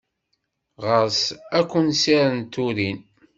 Ɣer-s 0.85 1.23
akunsir 1.59 2.25
n 2.37 2.39
turin. 2.53 2.99